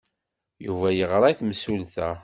[0.65, 2.09] Yuba yeɣra i temsulta.